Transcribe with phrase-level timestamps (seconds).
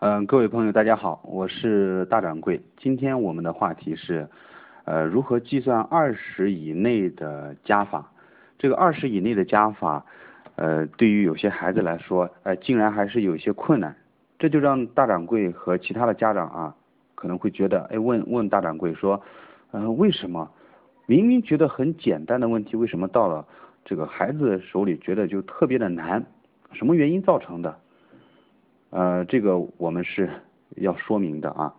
[0.00, 2.62] 嗯，各位朋友，大家好，我是大掌柜。
[2.76, 4.28] 今天我们的话题是，
[4.84, 8.08] 呃，如何计算二十以内的加法？
[8.60, 10.06] 这个二十以内的加法，
[10.54, 13.96] 呃，对于有些孩子来说，呃，竟然还是有些困难。
[14.38, 16.76] 这就让大掌柜和其他的家长啊，
[17.16, 19.20] 可能会觉得，哎，问问大掌柜说，
[19.72, 20.48] 嗯，为什么
[21.06, 23.44] 明明觉得很简单的问题，为什么到了
[23.84, 26.24] 这个孩子手里觉得就特别的难？
[26.70, 27.76] 什么原因造成的？
[28.90, 30.30] 呃，这个我们是
[30.76, 31.74] 要说明的啊。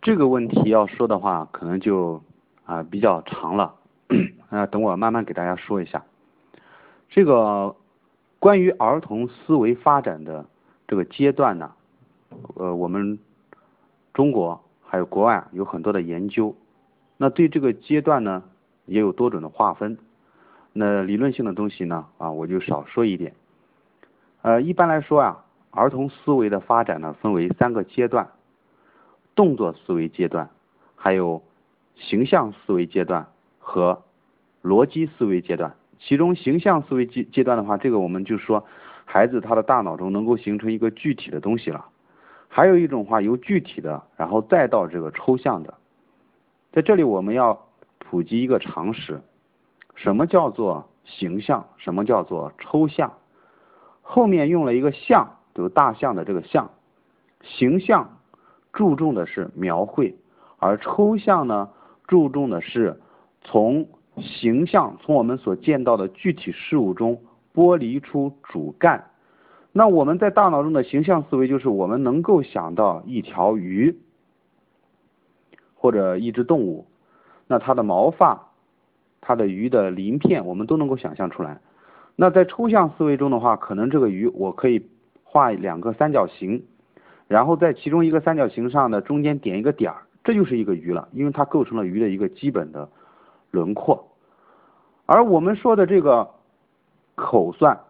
[0.00, 2.22] 这个问题要说的话，可能就
[2.64, 3.74] 啊比较长了，
[4.48, 6.02] 啊，等我慢慢给大家说一下。
[7.10, 7.76] 这个
[8.38, 10.46] 关于儿童思维发展的
[10.88, 11.72] 这个阶段呢，
[12.54, 13.18] 呃，我们
[14.14, 16.54] 中国还有国外有很多的研究，
[17.18, 18.42] 那对这个阶段呢
[18.86, 19.98] 也有多种的划分。
[20.72, 23.34] 那理论性的东西呢，啊，我就少说一点。
[24.40, 25.43] 呃，一般来说啊。
[25.74, 28.28] 儿童思维的发展呢，分为三个阶段：
[29.34, 30.48] 动作思维阶段，
[30.94, 31.42] 还有
[31.96, 33.26] 形象思维阶段
[33.58, 34.02] 和
[34.62, 35.74] 逻辑思维阶段。
[35.98, 38.64] 其中形象思维阶阶段的话，这个我们就说
[39.04, 41.86] 孩子他的大脑中能够形成一个具体的东西了。
[42.48, 45.74] 还有一种话，由具体的，然后再到这个抽象的。
[46.72, 47.66] 在这里我们要
[47.98, 49.20] 普及一个常识：
[49.96, 51.66] 什么叫做形象？
[51.78, 53.14] 什么叫做抽象？
[54.02, 55.36] 后面用了一个象。
[55.62, 56.70] 有大象的这个象，
[57.42, 58.18] 形象
[58.72, 60.16] 注重的是描绘，
[60.58, 61.68] 而抽象呢
[62.08, 63.00] 注重的是
[63.42, 67.20] 从形象从我们所见到的具体事物中
[67.54, 69.04] 剥离出主干。
[69.70, 73.96] 那我们在大脑中的形象思维就是我们能够想到一条鱼
[75.74, 76.86] 或者一只动物，
[77.46, 78.48] 那它的毛发、
[79.20, 81.60] 它的鱼的鳞片，我们都能够想象出来。
[82.16, 84.88] 那在抽象思维中的话，可能这个鱼我可以。
[85.34, 86.64] 画两个三角形，
[87.26, 92.88] 然后在其中一个三角形上的中间点一个点儿，这就是一个鱼了，因为它构成了鱼的一个基本的
[93.50, 94.12] 轮廓。
[95.06, 96.30] 而我们说的这个
[97.16, 97.80] 口算，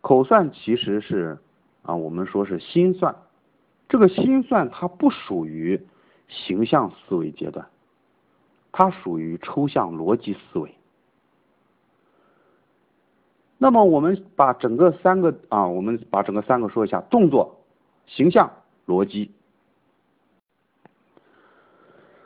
[0.00, 1.36] 口算其实是
[1.82, 3.14] 啊，我们说是心算，
[3.90, 5.78] 这个心算它不属于
[6.26, 7.66] 形象思维阶段，
[8.72, 10.74] 它属于抽象逻辑思维。
[13.58, 17.58] 那么我们把整个三个啊，我们把整个三个说一下：动作、
[18.06, 18.50] 形象、
[18.86, 19.32] 逻辑。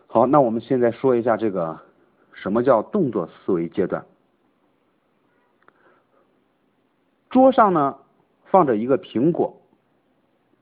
[0.08, 1.78] 好，那我们现在说一下这个
[2.32, 4.04] 什么叫动作思维阶段。
[7.28, 7.96] 桌上呢
[8.46, 9.56] 放着一个苹果，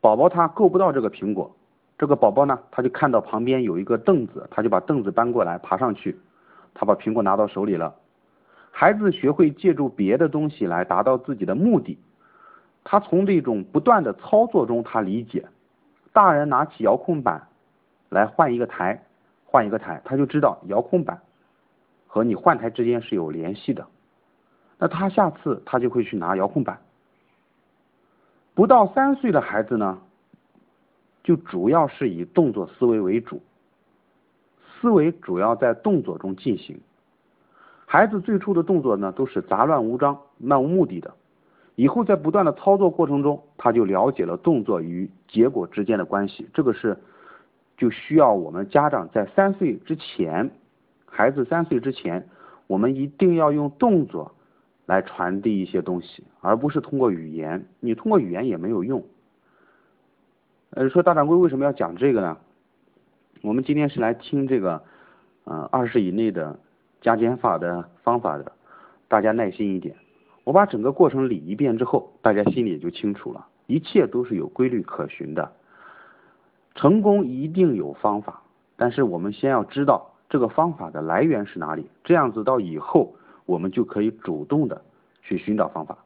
[0.03, 1.57] 宝宝他够不到这个苹果，
[1.97, 6.19] 这个宝宝呢他就看到旁边有一个凳子，他就把凳子搬过来爬上去，
[6.75, 7.95] 他把苹果拿到手里了。
[8.81, 11.99] 孩子学会借助别的东西来达到自己的目的，
[12.85, 15.49] 他从这种不断的操作中，他理解，
[16.13, 17.49] 大人拿起遥控板
[18.09, 19.03] 来换一个台，
[19.45, 21.21] 换一个台，他就知道遥控板
[22.07, 23.85] 和你换台之间是有联系的，
[24.79, 26.79] 那他下次他就会去拿遥控板。
[28.55, 29.99] 不到三岁的孩子呢，
[31.25, 33.43] 就主要是以动作思维为主，
[34.63, 36.81] 思维主要在动作中进行。
[37.91, 41.15] 孩子最初的动作呢，都是杂乱无章、漫无目的的。
[41.75, 46.47] 以后在不断的操作过程中，他就了解了动作与结果之间的关系。
[46.53, 46.99] 这个是
[47.79, 50.51] 就需要我们家长在三岁之前，
[51.07, 52.29] 孩子三岁之前，
[52.67, 54.33] 我们一定要用动作
[54.85, 57.65] 来传递一些东西，而不是通过语言。
[57.81, 59.03] 你通过语言也没有用。
[60.73, 62.37] 呃，说大掌柜为什么要讲这个呢？
[63.41, 64.83] 我们今天是来听这个，
[65.45, 66.59] 呃，二十以内的。
[67.01, 68.53] 加减法的方法的，
[69.07, 69.95] 大家耐心一点。
[70.45, 73.47] 我把整个过程理一遍之后，大家心里也就清楚了。
[73.67, 75.53] 一切都是有规律可循的，
[76.75, 78.43] 成功一定有方法。
[78.77, 84.81] 但是我们先要知道这个方法的来源是哪里，这样子到以后我们就可以主动的
[85.23, 85.99] 去寻找方法。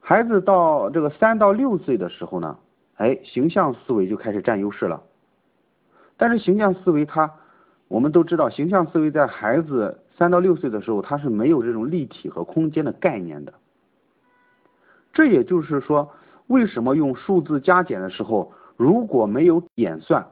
[0.00, 2.58] 孩子到这个三到六岁的时候呢，
[2.96, 5.02] 哎，形象思维就开始占优势了。
[6.16, 7.30] 但是形象思维它。
[7.88, 13.54] 我们都知道，形象思维在孩子三到六岁的时候，他是没有这种立体和空间的概念的。
[15.12, 16.10] 这也就是说，
[16.48, 20.26] 为什么用数字加减的时候，如果没有演算，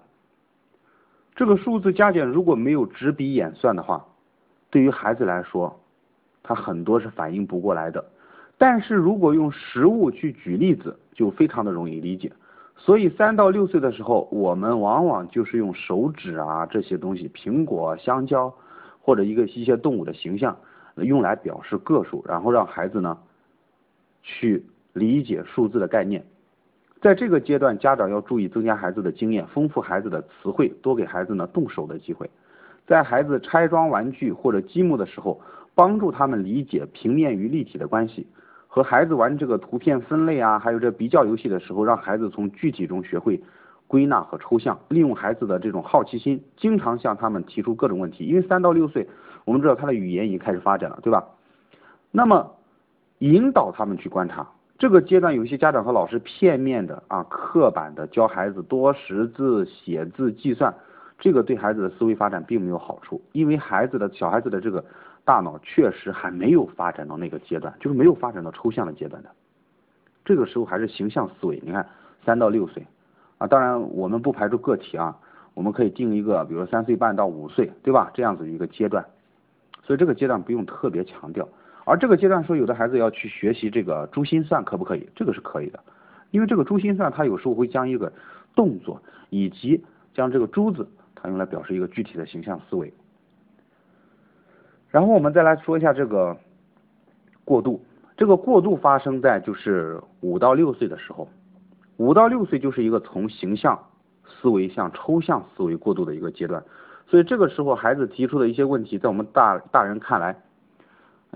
[1.36, 4.04] 这个数字加减如果没有纸笔演算的话，
[4.70, 5.80] 对于孩子来说，
[6.42, 8.04] 他很多是反应不过来的。
[8.58, 12.32] 但是如果用实物去举例子，就非常的容易理解。
[12.76, 18.54] 所以三到六岁的时候，我们往往就是用手指啊这些东西，苹果、香蕉
[19.00, 20.56] 或者一个一些动物的形象，
[20.96, 23.16] 用来表示个数，然后让孩子呢
[24.22, 26.24] 去理解数字的概念。
[27.00, 32.28] 在这个阶段，家长要注意增加孩子的经验，丰富孩子的词汇，多给孩子呢动手的机会。
[32.86, 35.40] 在孩子拆装玩具或者积木的时候，
[35.74, 38.26] 帮助他们理解平面与立体的关系。
[38.74, 43.40] 和孩子玩这个图片分类啊，还有这比较游戏的时候，让孩子从具体中学会
[43.86, 48.24] 归纳和抽象，利用孩子的这种好奇心，经常向他们提出各种问题。
[48.24, 49.06] 因为三到六岁，
[49.44, 51.24] 我们知道他的语言已经开始发展了，对吧？
[52.10, 52.50] 那么
[53.20, 54.44] 引导他们去观察。
[54.76, 60.74] 这个阶段，有些家长和老师片面的啊、刻板的教孩子多识字、写字、计算，
[61.20, 64.84] 这个对孩子的思维发展并没有好处，因为孩子的小孩子的这个。
[65.24, 69.30] 大脑确实还没有发展到那个阶段，就是没有发展到抽象的阶段的。
[70.24, 71.60] 这个时候还是形象思维。
[71.64, 71.86] 你看，
[72.24, 72.86] 三到六岁
[73.38, 75.16] 啊，当然我们不排除个体啊，
[75.54, 78.10] 我们可以定一个，比如三岁半到五岁，对吧？
[78.14, 79.04] 这样子一个阶段。
[79.82, 81.48] 所以这个阶段不用特别强调。
[81.84, 85.06] 而这个阶段说，有的孩子要去学习这个珠心算，可不可以？
[85.14, 85.78] 这个是可以的，
[86.30, 88.10] 因为这个珠心算它有时候会将一个
[88.54, 89.84] 动作以及
[90.14, 92.92] 将这个珠子，它用来表示一个具体的形象思维。
[94.94, 96.36] 然后我们再来说一下这个
[97.44, 97.84] 过渡，
[98.16, 101.28] 这个过渡发生在就是五到六岁的时候，
[101.96, 103.76] 五到六岁就是一个从形象
[104.24, 106.62] 思维向抽象思维过渡的一个阶段，
[107.08, 110.36] 所以这个时候孩子提出的一些问题，在我们大大人看来，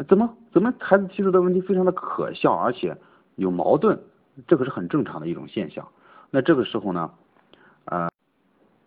[0.07, 2.97] 怎么怎么孩子提出的问题非常的可笑，而且
[3.35, 3.99] 有矛盾，
[4.47, 5.85] 这个是很正常的一种现象。
[6.31, 7.11] 那这个时候呢，
[7.87, 8.09] 呃，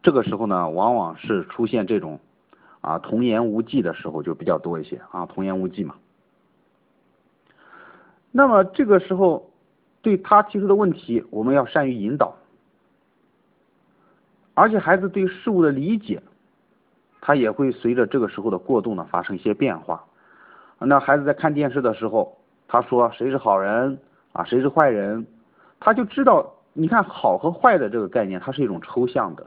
[0.01, 2.17] 这个时候呢，往往是出现这种。
[2.81, 5.95] 啊，童言无忌的时候就比较多一些啊，童言无忌嘛。
[8.31, 9.51] 那么这个时候
[10.01, 12.35] 对他提出的问题，我们要善于引导，
[14.53, 16.21] 而且孩子对事物的理解，
[17.19, 20.03] 他也会随着这个时候的过渡呢发生一些变化。
[20.79, 22.35] 那孩子在看电视的时候，
[22.67, 23.99] 他说谁是好人
[24.33, 25.27] 啊，谁是坏人，
[25.79, 29.45] 他就知道，你看好和坏的这个概念，它是一种抽象的，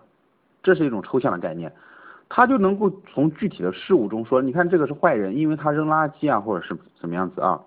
[0.63, 1.73] 这是一种抽象的概念。
[2.37, 7.63] 他就能够从具体的事物中说，你看这个是坏人，因为他扔垃圾啊，或者是怎么样子啊，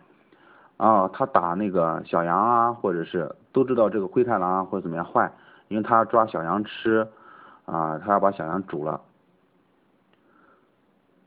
[0.76, 5.32] 啊，他打那个小羊啊，或者是都知道这个灰太狼啊或者怎么样坏，
[5.70, 7.08] 因为他要抓小羊吃，
[7.64, 9.00] 啊，他要把小羊煮了。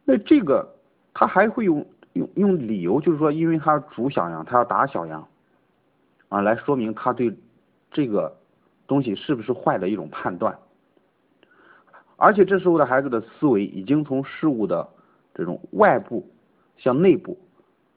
[0.05, 0.69] 那这个
[1.15, 5.27] 他还会用用用理由，就是说，因为他煮小羊，他要打小羊，
[6.29, 7.35] 啊，来说明他对
[7.91, 8.37] 这个
[8.87, 10.55] 东西是不是坏的一种判断。
[12.21, 14.87] 而且这时候的孩子的思维已经从事物的
[15.35, 16.29] 这种外部
[16.77, 17.39] 向内部、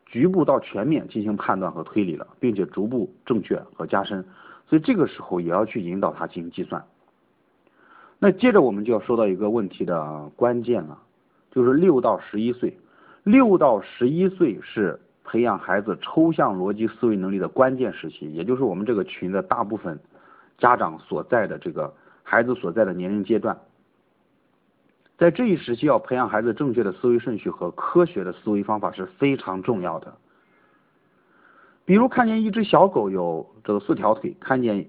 [0.06, 4.24] 局部到全面进行判断和推理了，并且逐步正确和加深。
[4.66, 6.82] 所以这个时候也要去引导他进行计算。
[8.18, 10.98] 那接着我们就要说到一个问题的关键了，
[11.52, 12.78] 就是六到十一岁。
[13.24, 20.00] 六到十一岁是培养孩子抽象逻辑思维能力的关键时期，也就是我们这个群的大部分
[20.58, 21.94] 家长所在的这个
[22.24, 23.58] 孩子所在的年龄阶段。
[25.24, 30.18] 在这一时期，要培养孩子正确的思维顺序和科学的思维方法是非常重要的。
[31.86, 34.86] 比如，看见一只小狗有这个四条腿，看见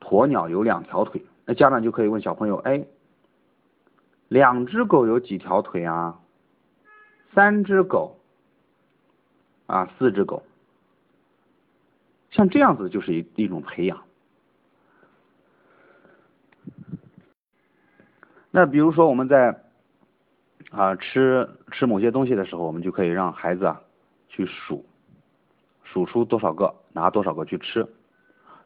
[0.00, 2.84] 鸵鸟有两条腿，那家长就可以问小朋友：哎，
[4.26, 6.18] 两只狗有几条腿啊？
[7.32, 8.18] 三只狗
[9.66, 10.42] 啊，四只狗，
[12.32, 14.02] 像这样子就是一一种培养。
[18.54, 19.62] 那比如说我们在
[20.70, 23.80] 啊吃吃某些东西的时候，我们就可以让孩子啊
[24.28, 24.84] 去数，
[25.82, 27.86] 数出多少个，拿多少个去吃，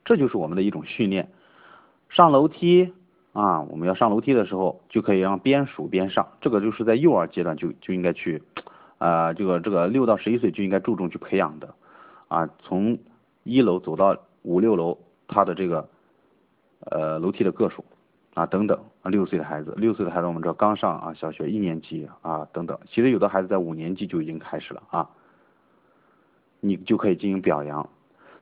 [0.04, 1.28] 这就是我们的一种训练。
[2.08, 2.92] 上楼梯
[3.32, 8.42] 啊，我们要上楼梯的时候，就可以让边数边上，这个就是在幼儿阶段就就应该去
[8.98, 11.74] 啊这个这个六到十一岁就应该注重去培养的
[12.26, 12.98] 啊，从
[13.44, 15.88] 一楼走到五六楼，他的这个
[16.80, 17.84] 呃楼梯的个数。
[18.36, 25.08] 啊，等等啊，六岁的孩子，六岁的孩子，我们知道刚上啊小学一年级啊，等等，其实有的孩子在五年级就已经开始了啊，
[26.60, 27.88] 你就可以进行表扬。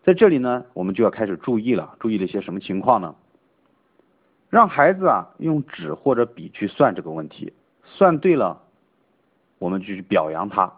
[0.03, 3.15] 在这里呢，我们就要开始注意了，注意了一些什么情况呢？
[4.51, 7.53] 让孩子啊用纸或者笔去算这个问题，
[7.85, 8.63] 算对了，
[9.61, 10.73] 我们就去表扬他，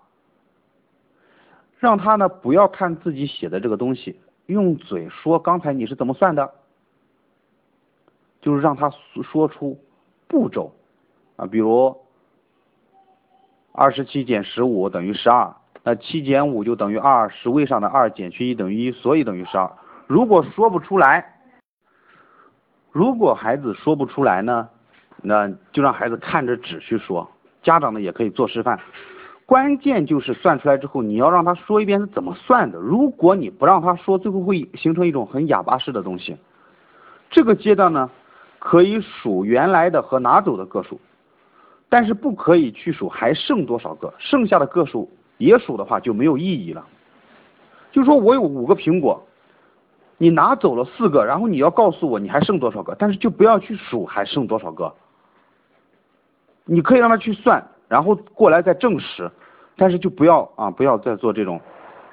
[1.78, 6.52] 让他呢不要看自己写的这个东西，用嘴说刚才你是怎么算的。
[8.46, 8.88] 就是让他
[9.24, 9.76] 说出
[10.28, 10.70] 步骤
[11.34, 11.96] 啊，比如
[13.72, 19.68] 二十七减十五等于十二，那七减五就等于二，十位上的二减去一等于一，所以等于十二。
[20.06, 21.34] 如果说不出来，
[22.92, 24.68] 如果孩子说不出来呢，
[25.22, 27.28] 那就让孩子看着纸去说，
[27.64, 28.78] 家长呢也可以做示范。
[29.44, 32.78] 关键就是算出来之后，你要让他说一遍是怎么算的。
[32.78, 36.36] 如果你不让他说，最后会形成一种很哑巴式的东西。
[37.28, 38.08] 这个阶段呢，
[38.68, 40.98] 可以数原来的和拿走的个数，
[41.88, 45.08] 但是不可以去数还剩多少个，剩下的个数
[45.38, 46.84] 也数的话就没有意义了。
[47.92, 49.24] 就说我有五个苹果，
[50.18, 54.92] 你拿走了四个，然后你要告诉我你还剩多少个，但是就不要去数还剩多少个。
[56.64, 59.30] 你可以让他去算，然后过来再证实，
[59.76, 61.60] 但是就不要啊，不要再做这种，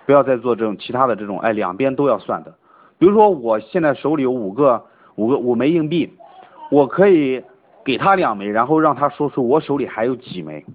[0.06, 2.54] 不要再做这种其他的这种，哎，两边都要算的。
[3.00, 6.14] 比如说我现在手里有五个五个五枚硬币，
[6.74, 7.44] 我可以
[7.86, 10.66] 给他两枚，然后让他说出我手里还有几枚，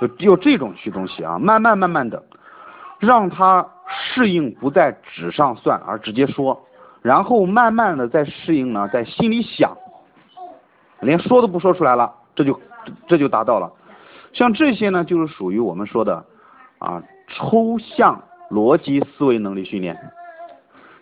[0.00, 2.20] 就有这种去东西啊，慢慢慢慢的
[2.98, 6.60] 让他适应不在纸上算，而直接说，
[7.02, 9.76] 然后慢慢的再适应呢，在心里想，
[10.98, 12.12] 连说都不说出来了。
[12.34, 12.60] 这就
[13.06, 13.70] 这就达到了，
[14.32, 16.24] 像这些呢，就是属于我们说的
[16.80, 18.20] 啊抽象
[18.50, 19.96] 逻辑思维能力训练。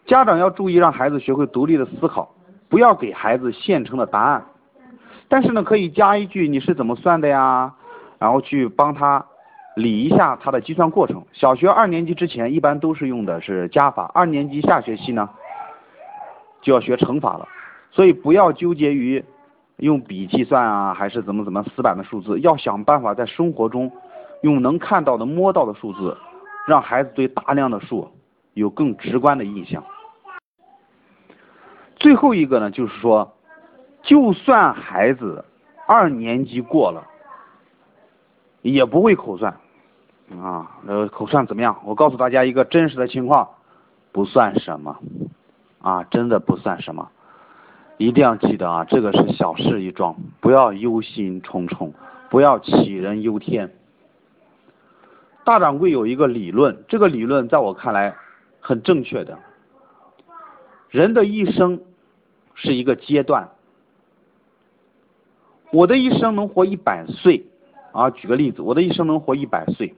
[0.05, 2.35] 家长要注意让孩子学会独立的思考，
[2.69, 4.45] 不要给孩子现成的答案，
[5.29, 7.75] 但是呢，可以加一句你是怎么算的呀，
[8.19, 9.25] 然后去帮他
[9.77, 11.25] 理一下他的计算过程。
[11.33, 15.29] 小学二年级之前一般都是用的是加法，二年级下学期呢
[16.63, 17.49] 就要学乘法了，
[17.91, 19.25] 所以不要纠结于。
[19.81, 22.41] 用笔计算啊，还是怎么怎么死板的数字？
[22.41, 23.89] 要想办法在生活中
[24.43, 26.17] 用能看到的、摸到的数字，
[26.67, 28.11] 让孩子对大量的数
[28.55, 29.81] 有更直观的印象。
[31.99, 33.33] 最后一个呢，就是说，
[34.03, 35.45] 就算孩子
[35.87, 37.07] 二年级过了，
[38.63, 39.57] 也不会口算
[40.31, 40.79] 啊。
[40.87, 41.77] 呃，口算怎么样？
[41.85, 43.49] 我告诉大家一个真实的情况，
[44.13, 44.97] 不算什么
[45.81, 47.11] 啊，真的不算什么。
[47.97, 51.91] 一定要记得啊，这个是小事一桩，不要忧心忡忡，
[52.31, 53.73] 不要杞人忧天。
[55.43, 58.15] 大掌柜有一个理论，这个理论在我看来
[58.61, 59.37] 很正确的。
[60.91, 61.81] 人的一生
[62.55, 63.51] 是一个阶段，
[65.71, 67.45] 我的一生能活一百岁
[67.93, 69.95] 啊，举个例子，我的一生能活一百岁，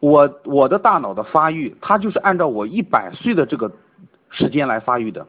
[0.00, 3.70] 我我的大脑的发育，它就是按照我一百岁的这个
[4.30, 5.26] 时间来发育的。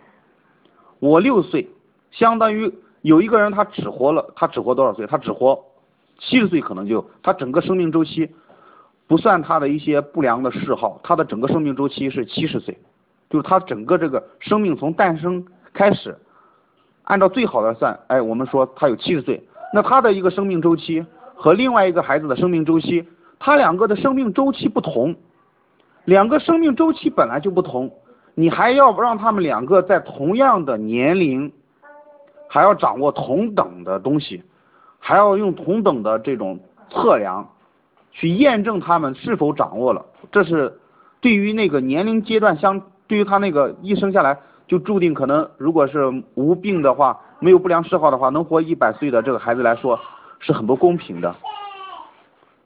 [1.00, 1.67] 我六岁，
[2.11, 2.71] 相当于
[3.01, 5.07] 有一个人他只活了，他只活多少岁？
[5.07, 5.59] 他只活
[6.19, 8.29] 七十岁，可能就他整个生命周期
[9.07, 12.77] 不算他的一些不良的嗜好，他的整个生命周期是七十岁，
[13.31, 16.15] 就是他整个这个生命从诞生开始，
[17.03, 19.41] 按照最好的算，哎，我们说他有七十岁，
[19.73, 23.07] 那他的一个生命周期和另外一个孩子的生命周期，
[23.39, 25.15] 他两个的生命周期不同，
[26.03, 27.89] 两个生命周期本来就不同。
[28.33, 31.51] 你还要让他们两个在同样的年龄，
[32.50, 34.43] 还要掌握同等的东西，
[35.00, 36.59] 还要用同等的这种
[36.89, 37.47] 测量
[38.11, 40.05] 去验证他们是否掌握了。
[40.31, 40.77] 这是
[41.19, 44.39] 对于那个年龄阶段相，对于他那个一生下来
[44.69, 49.99] 就注定可能，如果是无病的话，没有不良嗜好的话，能活一百岁的这个孩子来说
[50.39, 51.35] 是很不公平的，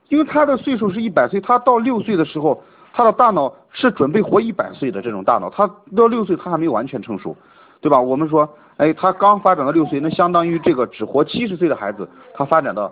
[0.10, 2.62] 因为他的岁数是一百岁，他到六岁的时候。
[2.98, 7.36] 他的大脑是准备活一百岁的这种大脑，他到六岁他还没有完全成熟，
[7.82, 8.00] 对吧？
[8.00, 8.48] 我们说，
[8.78, 12.90] 哎，他刚发展到六岁，那相当于这个只活七十岁的孩子，他发展到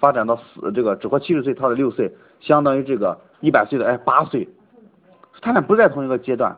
[0.00, 4.48] 发展到死这个只活七十岁，他的六岁相当于这个一百岁的哎八岁，
[5.40, 6.56] 他俩不在同一个阶段。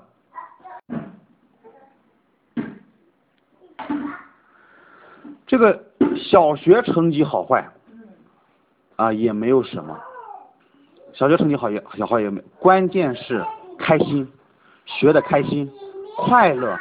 [5.47, 5.83] 这个
[6.15, 7.67] 小学成绩好坏
[8.97, 9.99] 啊也没有什么。
[11.15, 13.45] 小学成绩好也小好也没，关键是
[13.79, 14.31] 开心，
[14.85, 15.71] 学的开心，
[16.17, 16.79] 快乐。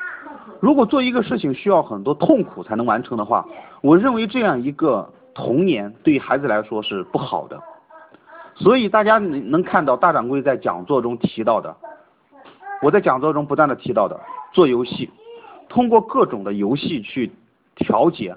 [0.60, 3.46] 如果做一个事情需要很多痛苦才能完成的话，
[3.82, 7.60] 我认为这样一个童年对于孩子来说是不好的。
[8.56, 11.75] 所以大家能能看到大掌柜在讲座中提到的，
[12.81, 14.19] 我在讲座中不断的提到的，
[14.53, 15.10] 做游戏，
[15.67, 17.31] 通过各种的游戏去
[17.75, 18.36] 调节，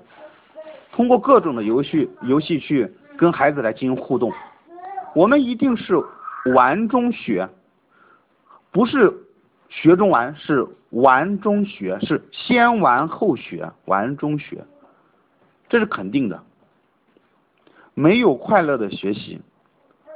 [0.93, 4.33] 通过各种的游戏游戏去跟孩子来进行互动。
[5.15, 5.95] 我们一定是
[6.55, 7.49] 玩中学，
[8.71, 9.13] 不是
[9.69, 14.65] 学中玩，是玩中学，是先玩后学，玩中学，
[15.69, 16.43] 这是肯定的。
[17.93, 19.41] 没有快乐的学习，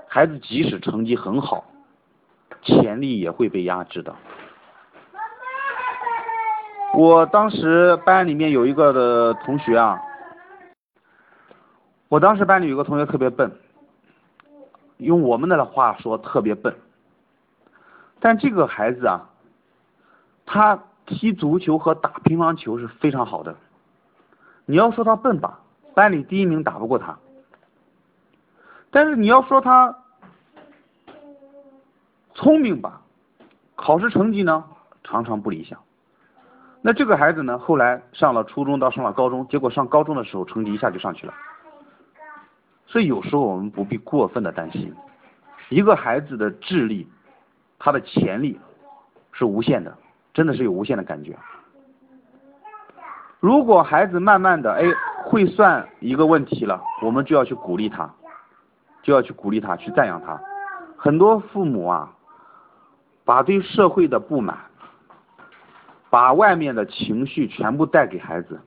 [0.07, 1.65] 孩子即使成绩很好，
[2.65, 4.15] 潜力也会被压制的。
[6.95, 10.01] 我当时班里面有一个的同学啊，
[12.09, 13.53] 我当时班里有个同学特别笨。
[14.99, 16.75] 用我们的话说，特别笨。
[18.21, 19.29] 但这个孩子啊，
[20.47, 23.57] 他踢足球和打乒乓球是非常好的。
[24.67, 25.59] 你要说他笨吧，
[25.95, 27.19] 班里第一名打不过他。
[28.93, 30.04] 但是你要说他
[32.35, 33.01] 聪明吧，
[33.77, 34.65] 考试成绩呢
[35.03, 35.79] 常常不理想。
[36.83, 41.33] 那这个孩子呢，后来上了初中到上了高中，结果上高中的时候成绩一下就上去了。
[42.87, 44.95] 所以有时候我们不必过分的担心，
[45.71, 47.09] 一个孩子的智力，
[47.79, 48.61] 他的潜力
[49.33, 49.97] 是无限的，
[50.35, 51.37] 真的是有无限的感觉。
[53.41, 54.85] 如果孩子慢慢的哎
[55.25, 58.13] 会算一个问题了，我们就要去鼓励他，
[59.03, 60.39] 就要去鼓励他，去赞扬他。
[60.97, 62.11] 很多父母啊，
[63.25, 64.59] 把对社会的不满，
[66.11, 68.61] 把外面的情绪全部带给孩子。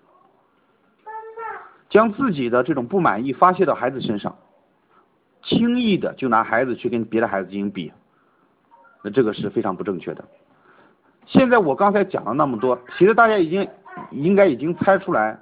[1.89, 4.35] 将自己的这种不满意发泄到孩子身上，
[5.41, 7.93] 轻易的就拿孩子去跟别的孩子进行比，
[9.03, 10.25] 那这个是非常不正确的。
[11.25, 13.65] 现在我刚才讲了那么多，其实大家已经
[14.11, 15.39] 应该已经猜出来，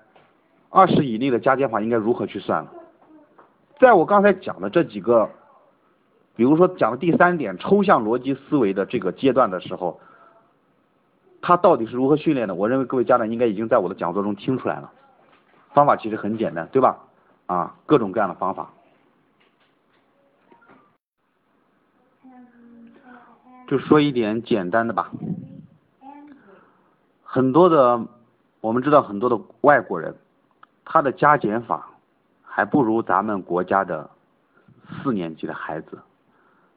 [0.69, 2.71] 二十以内的加减法应该如何去算了。
[3.79, 5.27] 在我刚才讲的这几个，
[6.35, 9.99] 比如说讲的第三点抽象逻辑思维的这个阶段的时候，
[11.41, 12.55] 他到底是如何训练的？
[12.55, 14.91] 我认为各位家长应该已经在我的讲座中听出来了。
[15.73, 16.97] 方法其实很简单，对吧？
[17.45, 18.69] 啊，各种各样的方法，
[23.67, 25.11] 就说一点简单的吧。
[27.23, 28.05] 很多的，
[28.61, 30.15] 我们知道很多的外国人，
[30.85, 31.89] 他的加减法
[32.41, 34.09] 还不如咱们国家的
[35.03, 35.99] 四年级的孩子，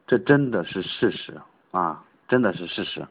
[0.09, 1.39] 这真的是事实
[1.71, 3.07] 啊，真的是事实。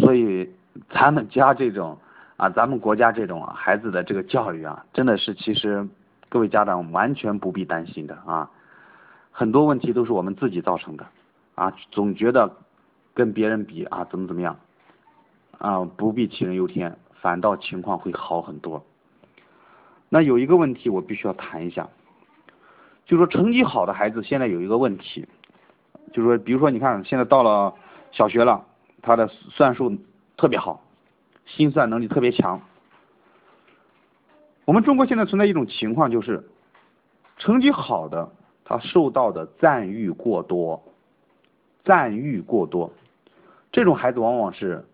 [0.00, 0.50] 所以
[0.90, 1.96] 咱们家这种。
[2.38, 5.86] 啊，咱们国家这种啊孩子的这个教育啊，真的是其实
[6.28, 8.50] 各位家长完全不必担心的啊，
[9.30, 11.06] 很多问题都是我们自己造成的
[11.54, 12.50] 啊，总觉得
[13.14, 14.58] 跟别人比啊怎么怎么样
[15.58, 18.84] 啊，不必杞人忧天，反倒情况会好很多。
[20.08, 21.88] 那有一个问题我必须要谈一下，
[23.04, 25.28] 就说成绩好的孩子现在有一个问题，
[26.12, 27.74] 就是说，比如说你看现在到了
[28.10, 28.64] 小学了，
[29.00, 29.96] 他的算术
[30.36, 30.82] 特别好。
[31.44, 32.62] 心算能力特别强。
[34.64, 36.48] 我们中国现在存在一种情况，就是
[37.36, 38.30] 成绩好的
[38.64, 40.82] 他受到的赞誉过多，
[41.84, 42.92] 赞誉过多，
[43.72, 44.84] 这种孩子往往是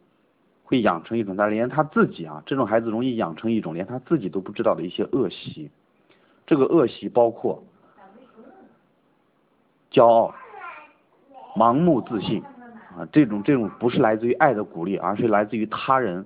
[0.64, 5.70] 会养成一种他连他自己啊，这种孩子容易养成一种连他自己都不知道的一些恶习。
[6.46, 7.62] 这个恶习包括
[9.92, 10.34] 骄傲、
[11.56, 12.42] 盲目自信
[12.96, 16.24] 啊，这种这种不是来自于爱的鼓励，而是来自于他人。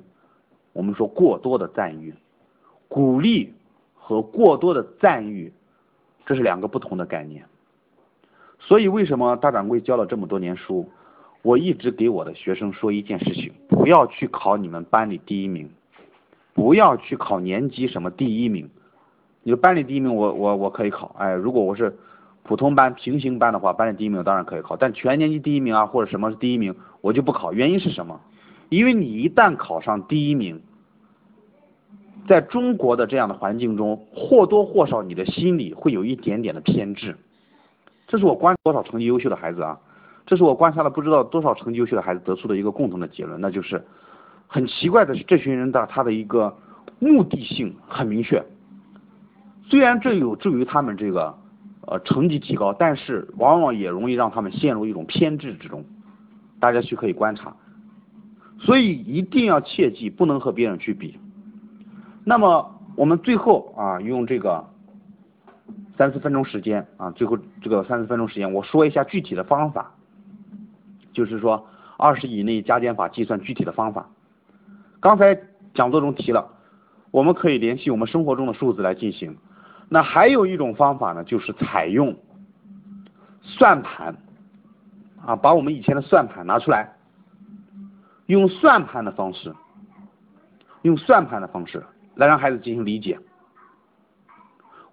[0.72, 2.14] 我们说过多的赞誉、
[2.88, 3.52] 鼓励
[3.94, 5.52] 和过多的赞誉，
[6.24, 7.44] 这是两个不同的概念。
[8.58, 10.88] 所以为什么大掌柜教了这么多年书，
[11.42, 15.68] 我一直给我的学生说一件事情：不要去考你们班里第一名，
[16.54, 18.70] 不要去考年级什么第一名。
[19.42, 21.94] 你说班里第一名，我我我可以考，哎，如果我是
[22.44, 27.52] 普通班、平行班的话，班里第一名当然可以考，但全年级第一名啊，或者什么是第一名，我就不考。
[27.52, 28.20] 原因是什么？
[28.68, 30.60] 因为你一旦考上第一名，
[32.26, 37.16] 在中国的这样的环境中，或多或少你的心里会有一点点的偏执。
[38.06, 39.78] 这是我观多少成绩优秀的孩子啊，
[40.26, 43.82] 这是我观察了不知道多少成绩优秀的孩子得出的一个共同的结论，那就是
[44.46, 46.56] 很奇怪的是，这群人的他的一个
[46.98, 48.42] 目的性很明确。
[49.68, 51.34] 虽然这有助于他们这个
[51.92, 55.84] 呃成绩提高，但是往往也容易让他们陷入一种偏执之中。
[56.58, 57.54] 大家去可以观察。
[58.58, 61.18] 所以一定要切记，不能和别人去比。
[62.24, 64.64] 那么我们最后啊，用这个
[65.98, 69.92] 三四分钟时间啊，最后这个三四分钟时间，我说一下具体的方法，
[71.12, 71.66] 就是说
[71.98, 74.08] 二十以内加减法计算具体的方法。
[75.00, 75.38] 刚才
[75.74, 76.48] 讲座中提了，
[77.10, 79.36] 我们可以联系我们生活中的数字来进行。
[79.92, 82.16] 那还有一种方法呢，就是采用
[83.42, 84.16] 算盘
[85.22, 86.96] 啊，把我们以前的算盘拿出来。
[88.24, 89.54] 用算盘的方式，
[90.80, 93.18] 用算盘的方式来让孩子进行理解。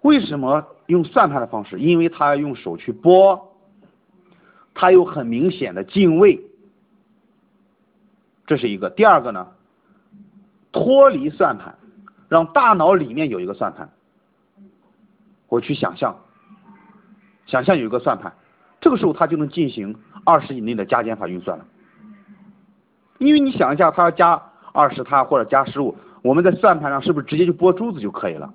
[0.02, 1.80] 为什么用算盘的方式？
[1.80, 3.56] 因为他要用手去拨，
[4.74, 6.42] 他有很明显的进位，
[8.46, 8.90] 这是一个。
[8.90, 9.48] 第二个呢，
[10.72, 11.78] 脱离算盘，
[12.28, 13.88] 让大脑里面有一个算盘，
[15.50, 16.16] 我去想象，
[17.44, 18.32] 想象有一个算盘，
[18.80, 21.66] 这个时候他就能进行二十以内的加减法运算了。
[23.18, 24.40] 因为你想一下，他要加
[24.72, 28.50] 二十，他或者加十五，我们在算盘上是不是直接就拨珠子就可以了？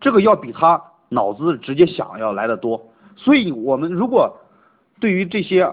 [0.00, 2.82] 这个要比他脑子直接想要来的多。
[3.14, 4.34] 所以，我们如果
[4.98, 5.72] 对于这些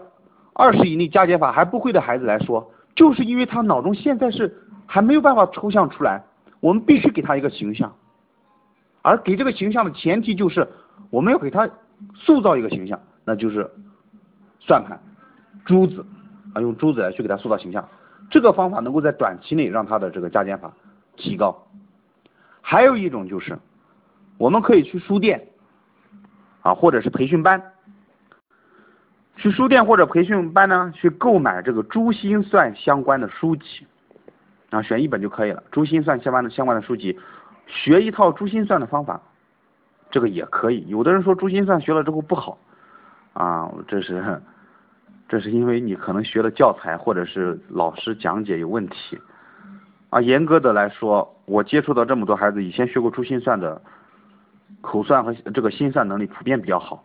[0.53, 4.53] 二十以内加减法还不会的孩子来说，就是因为他脑中现在是
[4.85, 6.21] 还没有办法抽象出来，
[6.59, 7.95] 我们必须给他一个形象，
[9.01, 10.67] 而给这个形象的前提就是
[11.09, 11.69] 我们要给他
[12.13, 13.69] 塑造一个形象，那就是
[14.59, 14.99] 算盘
[15.65, 16.05] 珠子。
[16.51, 17.87] 啊，用珠子来去给他塑造形象，
[18.31, 20.73] 这个方法能够在短期内让他的这个加减法
[21.15, 21.67] 提高。
[22.59, 23.55] 还有一种就是，
[24.39, 25.49] 我们可以去书店
[26.63, 27.61] 啊，或者是培训班，
[29.35, 33.85] 去书店或者培训班呢，去购买这个珠心算相关的书籍
[34.71, 35.61] 啊，选一本就可以了。
[35.69, 37.15] 珠心算相关的相关的书籍，
[37.69, 39.21] 学一套珠心算的方法，
[40.11, 40.85] 这个也可以。
[40.87, 42.57] 有的人说珠心算学了之后不好
[43.33, 44.41] 啊，这是。
[45.31, 49.15] 这是因为你可能学的教材或者是老师讲解有问题
[50.09, 50.19] 啊。
[50.19, 53.79] 严格的来说，我接触到这么多孩子，以前学过珠心算的，
[54.81, 57.03] 口算和这个心算能力普遍比较好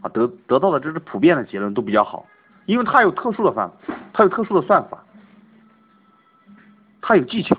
[0.00, 2.24] 啊，得得到的这是普遍的结论都比较好，
[2.66, 3.68] 因为他有特殊的方，
[4.12, 5.04] 他有特殊的算法，
[7.02, 7.56] 他有技巧，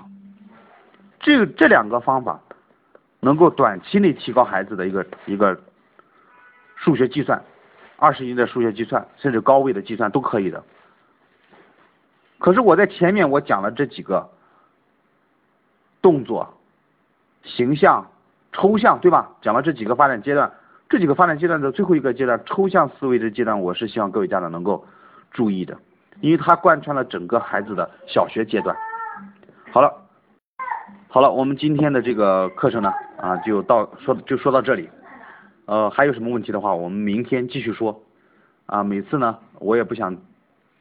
[1.22, 2.38] 这这两个方法
[3.20, 5.58] 能够短期内提高孩子的一个一个
[6.76, 7.42] 数学计算。
[7.96, 10.64] 二十一的数学计算，甚至高位的计算都可以的。
[12.38, 14.28] 可是我在前面我讲了这几个
[16.00, 16.52] 动作、
[17.44, 18.10] 形象、
[18.50, 19.30] 抽象，对吧？
[19.40, 20.52] 讲了这几个发展阶段，
[20.88, 24.84] 这几个发展阶段的最后一个阶段，抽象思维的阶段，我是希望各位家长能够
[25.30, 25.78] 注意的，
[26.20, 28.76] 因为它贯穿了整个孩子的小学阶段。
[29.70, 30.01] 好了，
[31.14, 34.88] 好了，我们今天的这个课程呢，啊，就到说就说到这里。
[35.66, 38.02] 呃，还有什么问题的话，我们明天继续说。
[38.64, 40.16] 啊，每次呢，我也不想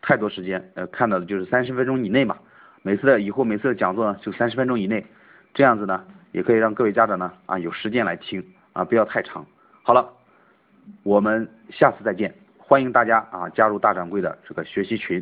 [0.02, 2.38] 太多时间，呃，看到的就是三十分钟以内嘛。
[2.82, 5.06] 每次的以后每次的讲座呢，就三十分钟以内，
[5.54, 8.42] 这样子呢，也可以让各位家长呢，啊，有时间来听，
[8.72, 9.46] 啊，不要太长。
[9.84, 10.08] 好了，
[11.04, 15.22] 我们下次再见，欢迎大家啊加入大掌柜的这个学习群。